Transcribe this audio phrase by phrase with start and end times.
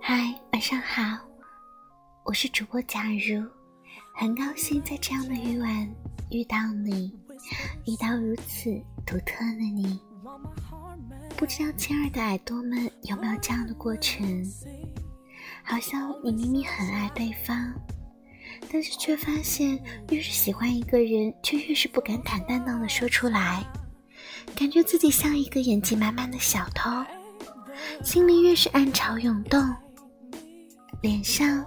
[0.00, 1.18] 嗨，晚上好，
[2.22, 3.44] 我是主播假如，
[4.14, 5.92] 很高兴在这样的夜晚
[6.30, 7.12] 遇到你，
[7.86, 8.70] 遇到如此
[9.04, 10.00] 独特的你。
[11.36, 14.24] 不知道亲爱的耳朵们有没有这样的过程？
[15.64, 17.74] 好像你明明很爱对方。
[18.70, 19.78] 但是却发现，
[20.10, 23.64] 越是喜欢一个人，却越是不敢坦荡荡的说出来，
[24.56, 26.90] 感觉自己像一个演技满满的小偷，
[28.02, 29.62] 心里越是暗潮涌动，
[31.02, 31.64] 脸上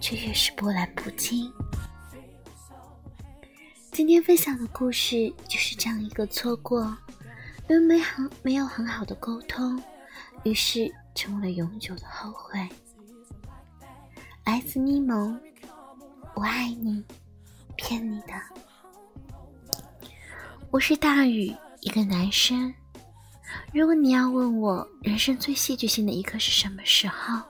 [0.00, 1.52] 却越是波澜不惊。
[3.90, 6.96] 今天分享的故事就是这样一个错过，
[7.68, 9.82] 因为没很没有很好的沟通，
[10.44, 12.58] 于是成为了永久的后悔。
[14.44, 15.40] 来自咪蒙。
[16.36, 17.02] 我爱你，
[17.76, 18.34] 骗你的。
[20.70, 21.50] 我是大宇，
[21.80, 22.72] 一个男生。
[23.72, 27.40] 如果你要问我人生最戏剧性的一刻是什么时候，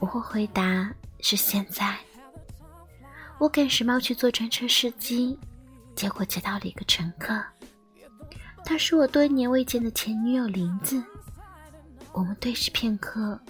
[0.00, 1.96] 我会回答是现在。
[3.38, 5.38] 我赶时髦去坐专车司机，
[5.94, 7.40] 结果接到了一个乘客，
[8.64, 11.00] 她是我多年未见的前女友林子。
[12.10, 13.40] 我们对视片刻，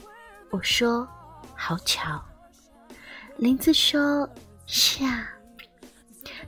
[0.50, 1.08] 我说
[1.56, 2.22] ：“好巧。”
[3.38, 4.28] 林子说
[4.66, 5.28] ：“是啊。”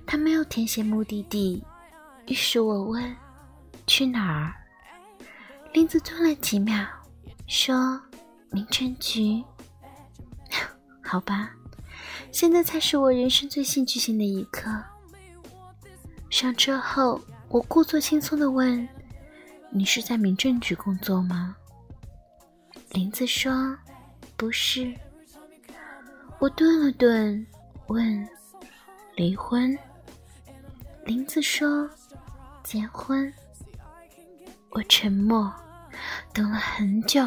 [0.06, 1.62] 他没有填写目的地，
[2.26, 3.14] 于是我问
[3.86, 4.54] ：“去哪儿？”
[5.74, 6.86] 林子顿了几秒，
[7.46, 8.00] 说
[8.50, 9.44] ：“民政局。
[11.04, 11.50] ”好吧，
[12.32, 14.82] 现在才是我人生最戏剧性的一刻。
[16.30, 18.88] 上车后，我故作轻松地问
[19.70, 21.54] ：“你是在民政局工作吗？”
[22.92, 23.76] 林子说
[24.38, 24.94] ：“不是。”
[26.40, 27.44] 我顿了顿，
[27.88, 28.28] 问
[29.16, 29.76] ：“离婚？”
[31.04, 31.90] 林子说
[32.62, 33.32] ：“结婚。”
[34.70, 35.52] 我沉默，
[36.32, 37.26] 等了很久，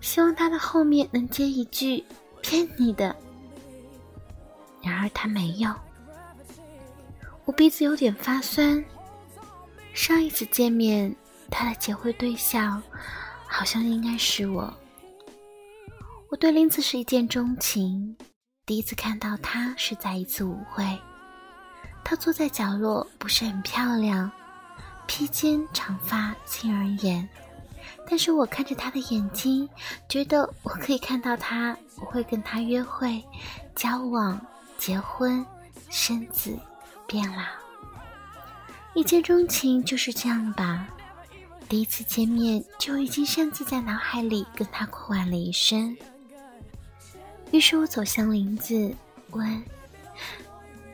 [0.00, 2.02] 希望他的后面能接一句
[2.40, 3.14] “骗你的”。
[4.82, 5.70] 然而他没有。
[7.44, 8.82] 我鼻子有点发酸。
[9.92, 11.14] 上一次见面，
[11.50, 12.82] 他的结婚对象
[13.46, 14.72] 好像应该是我。
[16.28, 18.16] 我对林子是一见钟情，
[18.66, 20.84] 第一次看到她是在一次舞会。
[22.02, 24.28] 她坐在角落，不是很漂亮，
[25.06, 27.26] 披肩长发，轻而眼。
[28.08, 29.68] 但是我看着她的眼睛，
[30.08, 33.24] 觉得我可以看到她，我会跟她约会、
[33.76, 34.44] 交往、
[34.76, 35.46] 结婚、
[35.90, 36.58] 生子、
[37.06, 37.44] 变老。
[38.94, 40.88] 一见钟情就是这样吧？
[41.68, 45.96] 第一次见面就已经擅自在脑海里跟她过完了一生。
[47.52, 48.94] 于是我走向林子，
[49.30, 49.64] 问：“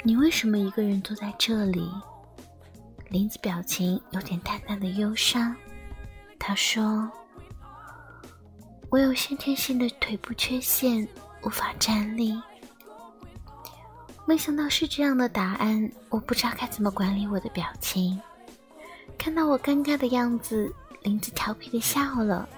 [0.05, 1.91] 你为什么一个人坐在这里？”
[3.09, 5.55] 林子表情有点淡淡的忧伤。
[6.39, 7.11] 他说
[8.91, 11.07] ：“我有先天性的腿部缺陷，
[11.43, 12.41] 无法站立。”
[14.25, 18.21] 没想到是这样的答案，我不知道该怎么管理我的表情。
[19.19, 22.49] 看到我尴尬的样子，林子调皮的笑了。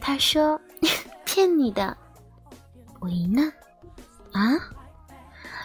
[0.00, 0.60] 他说
[1.26, 1.96] ：“骗你的。”
[3.04, 3.52] 我赢了，
[4.32, 4.56] 啊！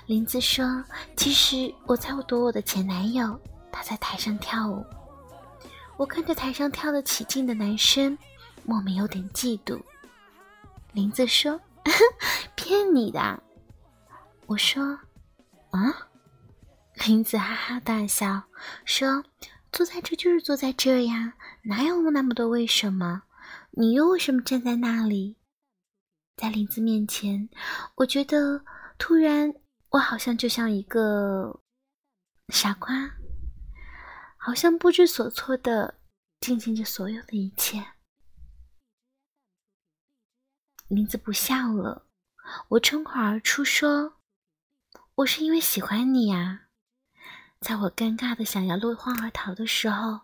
[0.07, 0.83] 林子说
[1.15, 3.39] ：“其实我在躲我的前男友，
[3.71, 4.85] 他在台上跳舞。
[5.95, 8.17] 我看着台上跳得起劲的男生，
[8.65, 9.81] 莫名有点嫉妒。”
[10.91, 11.57] 林子说
[12.57, 13.41] ：“骗你的。”
[14.45, 14.99] 我说
[15.71, 15.95] ：“啊！”
[17.07, 18.43] 林子哈哈大笑
[18.83, 19.23] 说
[19.71, 23.21] ：“坐在这就是坐在这呀，哪有那么多为什么？
[23.71, 25.37] 你又为什么站在那里？”
[26.39, 27.49] 在林子面前，
[27.95, 28.63] 我觉得
[28.97, 29.53] 突然，
[29.89, 31.59] 我好像就像一个
[32.47, 33.11] 傻瓜，
[34.37, 35.99] 好像不知所措的
[36.39, 37.85] 进行着所有的一切。
[40.87, 42.07] 林子不笑了，
[42.69, 44.13] 我冲口而出说
[45.15, 46.67] ：“我是因为喜欢你呀。”
[47.59, 50.21] 在我尴尬的想要落荒而逃的时候，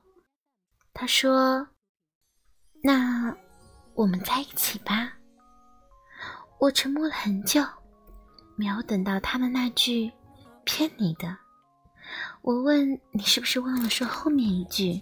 [0.94, 1.68] 他说
[2.82, 3.36] ：“那
[3.96, 5.18] 我们在一起吧。”
[6.60, 7.64] 我沉默了很久，
[8.56, 10.12] 没有等到他们那句
[10.66, 11.38] “骗你的”。
[12.42, 15.02] 我问你是不是忘了说后面一句？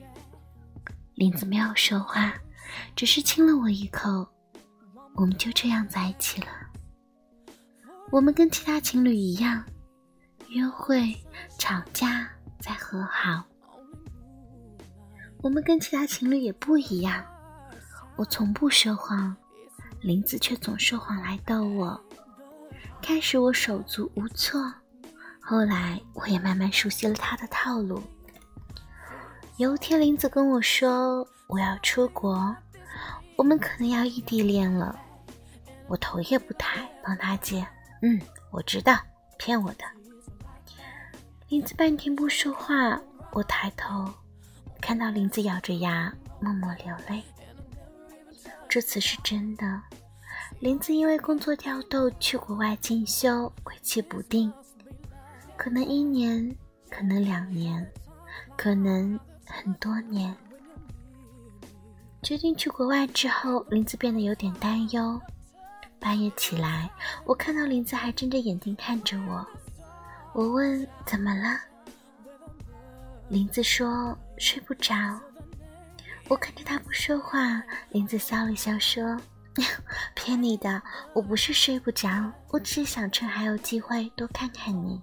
[1.16, 2.34] 林子没有说话，
[2.96, 4.28] 只是亲了我一口。
[5.16, 6.48] 我们就这样在一起了。
[8.10, 9.64] 我们跟其他情侣一样，
[10.48, 11.16] 约会、
[11.60, 12.28] 吵架
[12.60, 13.44] 再和好。
[15.42, 17.24] 我们跟其他情侣也不一样，
[18.16, 19.36] 我从不说谎。
[20.04, 22.00] 林子却总说谎来逗我。
[23.02, 24.62] 开始我手足无措，
[25.40, 28.04] 后来我也慢慢熟悉了他的套路。
[29.58, 32.54] 有一天，林子跟我说：“我要出国，
[33.38, 35.00] 我们可能要异地恋了。”
[35.88, 37.66] 我头也不抬，帮他接
[38.04, 38.20] ：“嗯，
[38.52, 38.98] 我知道，
[39.38, 39.86] 骗我的。”
[41.48, 43.00] 林子半天不说话，
[43.32, 44.12] 我抬头
[44.82, 47.24] 看到林子咬着牙，默默流泪。
[48.74, 49.80] 这次是真的，
[50.60, 54.52] 林子因为工作调动去国外进修，归期不定，
[55.56, 56.58] 可能一年，
[56.90, 57.88] 可能两年，
[58.58, 60.36] 可能很多年。
[62.24, 65.22] 决定去国外之后，林子变得有点担忧。
[66.00, 66.90] 半夜起来，
[67.26, 69.46] 我看到林子还睁着眼睛看着我。
[70.34, 71.60] 我问怎么了，
[73.30, 74.96] 林子说睡不着。
[76.30, 79.20] 我看着他不说话，林子笑了笑说
[80.16, 80.82] ：“骗你的，
[81.14, 85.00] 我不是睡不着，我只是想趁还有机会多看看你。”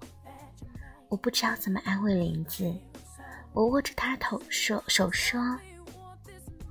[1.09, 2.73] 我不知道怎么安慰林子，
[3.53, 5.57] 我握着他头说手说：“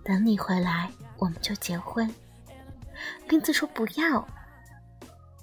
[0.04, 2.12] 等你回来，我们就结婚。”
[3.28, 4.26] 林子说不要。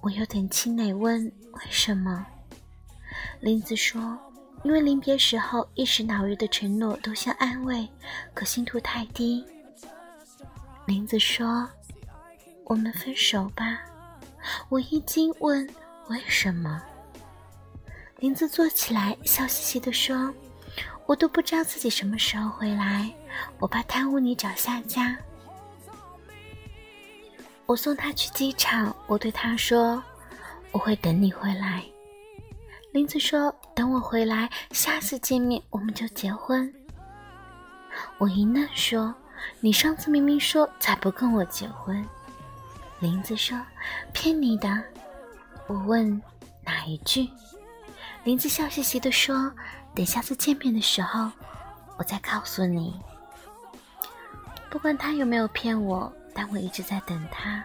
[0.01, 2.25] 我有点气馁，问为什么。
[3.39, 4.17] 林子说
[4.67, 7.87] ：“因为临别时候一时脑热的承诺都像安慰，
[8.33, 9.41] 可信度太低。”
[10.85, 11.65] 林子说
[12.67, 13.79] ：“我们分手吧。”
[14.67, 15.65] 我一惊，问
[16.11, 16.83] ：“为什么？”
[18.19, 20.33] 林子坐起来，笑嘻嘻地说
[21.07, 23.09] ：“我都不知道自己什么时候回来，
[23.59, 25.17] 我怕耽误你找下家。”
[27.65, 30.03] 我送他去机场，我对他说
[30.73, 31.85] ：“我会等你回来。”
[32.91, 36.73] 林子说：“等我回来，下次见面我们就结婚。”
[38.17, 39.13] 我一愣，说
[39.59, 42.03] ：“你上次明明说才不跟我结婚。”
[42.99, 43.59] 林子说
[44.13, 44.83] ：“骗你的。”
[45.67, 46.21] 我问
[46.65, 47.29] ：“哪一句？”
[48.23, 49.51] 林子笑嘻嘻地说
[49.93, 51.29] ：“等下次见面的时候，
[51.97, 52.99] 我再告诉你。”
[54.69, 57.63] 不管他有没有骗我，但我一直在等他。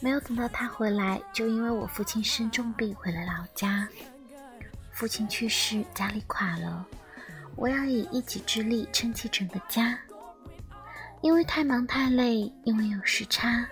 [0.00, 3.88] 没有等到他回来，就因为我父亲生重病回了老家。
[4.96, 6.82] 父亲去世，家里垮了，
[7.54, 9.98] 我要以一己之力撑起整个家。
[11.20, 13.68] 因为太忙太累，因为有时差，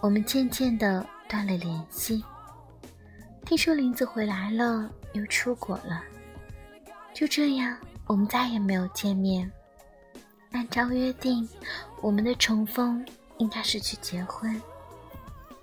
[0.00, 2.24] 我们渐渐的断了联系。
[3.44, 6.00] 听说林子回来了，又出国了，
[7.12, 7.76] 就这样，
[8.06, 9.50] 我们再也没有见面。
[10.52, 11.48] 按照约定，
[12.00, 13.04] 我们的重逢
[13.38, 14.62] 应该是去结婚，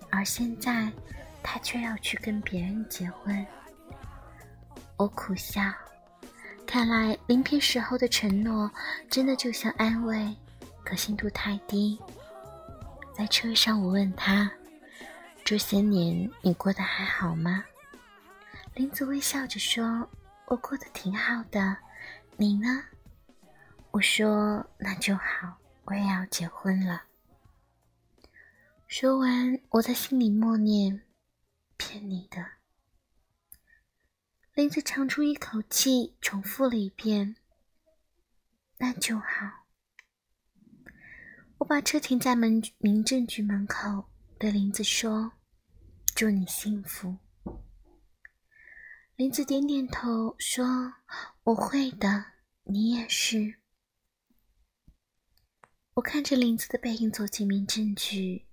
[0.10, 0.92] 而现在，
[1.42, 3.48] 他却要去跟别人结婚。
[5.00, 5.62] 我苦笑，
[6.68, 8.70] 看来临别时候的承诺
[9.10, 10.36] 真的就像安慰，
[10.84, 11.98] 可信度太低。
[13.14, 14.52] 在车上，我问他
[15.46, 17.64] ：“这些年你过得还好吗？”
[18.76, 20.06] 林子微笑着说
[20.48, 21.78] ：“我过得挺好的，
[22.36, 22.84] 你呢？”
[23.92, 25.56] 我说：“那就好，
[25.86, 27.04] 我也要结婚了。”
[28.86, 31.04] 说完，我在心里默念
[31.78, 32.46] ：“骗你的。”
[34.60, 37.38] 林子长出一口气，重复了一遍
[38.78, 39.24] ：“那就好。”
[41.60, 45.32] 我把车停在门民政局门口，对林子说
[46.14, 47.20] ：“祝你幸福。”
[49.16, 50.96] 林子点点头说
[51.44, 52.26] ：“我会的，
[52.64, 53.62] 你也是。”
[55.96, 58.46] 我看着林子的背影走进民政局，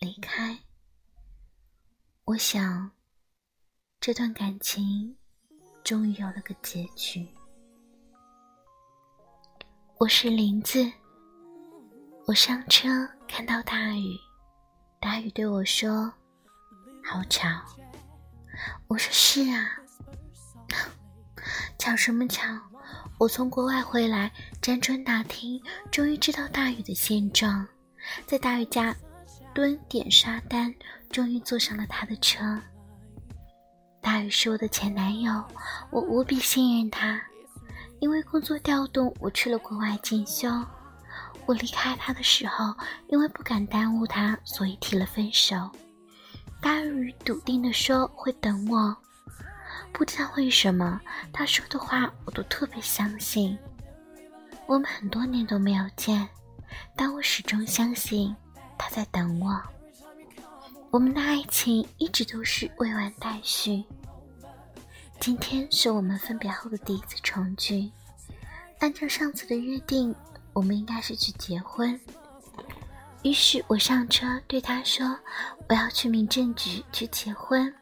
[0.00, 0.64] 离开。
[2.24, 2.90] 我想，
[4.00, 5.18] 这段感情。
[5.92, 7.28] 终于有了个结局。
[9.98, 10.90] 我是林子，
[12.26, 14.16] 我上车看到大雨，
[14.98, 16.10] 大雨对我说
[17.04, 17.46] ：“好巧。”
[18.88, 19.70] 我说：“是啊，
[21.78, 22.42] 巧什么巧？
[23.18, 24.32] 我从国外回来，
[24.62, 27.68] 辗转打听，终于知道大雨的现状，
[28.26, 28.96] 在大雨家
[29.52, 30.74] 蹲点刷单，
[31.10, 32.58] 终于坐上了他的车。”
[34.02, 35.42] 大宇是我的前男友，
[35.90, 37.22] 我无比信任他。
[38.00, 40.50] 因为工作调动，我去了国外进修。
[41.46, 42.74] 我离开他的时候，
[43.06, 45.70] 因为不敢耽误他，所以提了分手。
[46.60, 48.96] 大宇笃定地说会等我，
[49.92, 51.00] 不知道为什么，
[51.32, 53.56] 他说的话我都特别相信。
[54.66, 56.28] 我们很多年都没有见，
[56.96, 58.34] 但我始终相信
[58.76, 59.62] 他在等我。
[60.92, 63.82] 我们的爱情一直都是未完待续。
[65.18, 67.90] 今天是我们分别后的第一次重聚。
[68.78, 70.14] 按照上次的约定，
[70.52, 71.98] 我们应该是去结婚。
[73.22, 75.18] 于是我上车对他说
[75.66, 77.74] ：“我要去民政局去结婚。”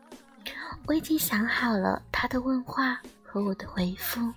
[0.87, 4.33] 我已经想好了他的问话和我的回复。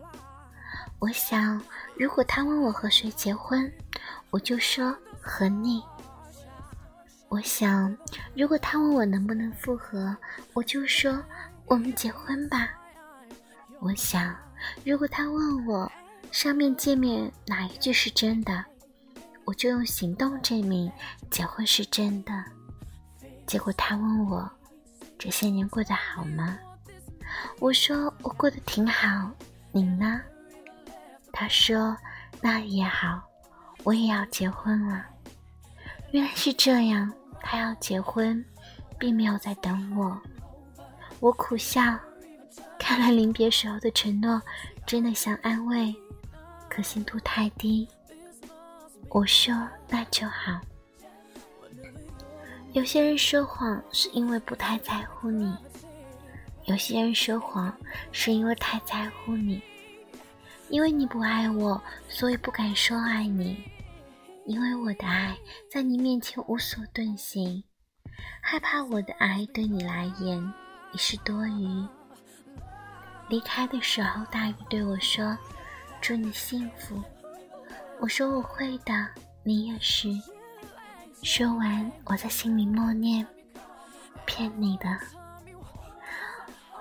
[0.97, 1.61] 我想，
[1.95, 3.71] 如果他问我和谁结婚，
[4.31, 5.83] 我就说和你。
[7.33, 7.97] 我想，
[8.35, 10.15] 如果他问我能不能复合，
[10.53, 11.19] 我就说
[11.65, 12.69] 我们结婚吧。
[13.79, 14.35] 我想，
[14.85, 15.91] 如果他问我
[16.31, 18.63] 上面见面哪一句是真的，
[19.45, 20.91] 我就用行动证明
[21.31, 22.31] 结婚是真的。
[23.47, 24.47] 结果他问我
[25.17, 26.55] 这些年过得好吗？
[27.57, 29.31] 我说我过得挺好，
[29.71, 30.21] 你呢？
[31.31, 31.97] 他说
[32.41, 33.23] 那也好，
[33.83, 35.07] 我也要结婚了。
[36.11, 37.11] 原来是这样，
[37.43, 38.43] 他要结婚，
[38.97, 40.19] 并没有在等我。
[41.19, 41.81] 我苦笑，
[42.79, 44.41] 看来临别时候的承诺
[44.87, 45.93] 真的像安慰，
[46.67, 47.87] 可信度太低。
[49.09, 49.53] 我说
[49.89, 50.59] 那就好。
[52.71, 55.55] 有些人说谎是因为不太在乎你，
[56.65, 57.71] 有些人说谎
[58.11, 59.61] 是因为太在乎你。
[60.69, 63.63] 因为你不爱我，所以不敢说爱你。
[64.45, 65.37] 因为我的爱
[65.71, 67.63] 在你面前无所遁形，
[68.41, 70.53] 害怕我的爱对你来言
[70.93, 71.87] 已是多余。
[73.29, 75.37] 离开的时候，大雨对我说
[76.01, 77.01] ：“祝你幸福。”
[78.01, 78.93] 我说：“我会的，
[79.43, 80.09] 你也是。”
[81.23, 83.25] 说完，我在心里默念
[84.27, 84.99] ：“骗你的。”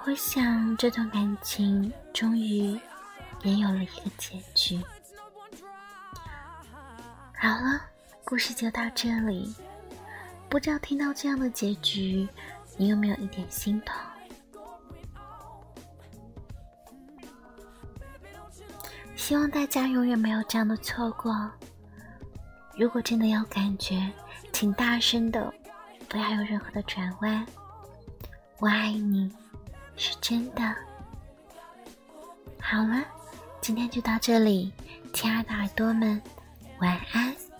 [0.04, 2.76] 我想，这段感情终于
[3.44, 4.80] 也有了一个结局。
[7.42, 7.80] 好了，
[8.24, 9.52] 故事就到这里。
[10.48, 12.28] 不知道听到这样的结局，
[12.76, 13.96] 你有没有一点心痛？
[19.16, 21.50] 希望大家永远没有这样的错过。
[22.76, 24.08] 如果真的有感觉，
[24.52, 25.52] 请大声的，
[26.08, 27.44] 不要有任何的转弯。
[28.60, 29.28] 我爱你，
[29.96, 30.62] 是真的。
[32.60, 33.02] 好了，
[33.60, 34.72] 今天就到这里，
[35.12, 36.22] 亲爱的耳朵们，
[36.82, 37.51] 晚安。